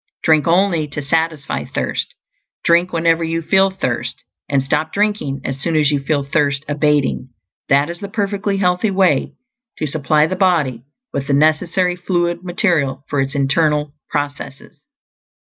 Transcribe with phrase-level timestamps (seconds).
[0.23, 2.15] Drink only to satisfy thirst;
[2.63, 7.29] drink whenever you feel thirst; and stop drinking as soon as you feel thirst abating.
[7.69, 9.33] That is the perfectly healthy way
[9.77, 14.75] to supply the body with the necessary fluid material for its internal processes.